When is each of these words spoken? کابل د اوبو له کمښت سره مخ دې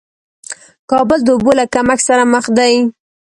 کابل 0.91 1.19
د 1.23 1.27
اوبو 1.35 1.51
له 1.59 1.65
کمښت 1.73 2.03
سره 2.09 2.23
مخ 2.33 2.45
دې 2.57 2.73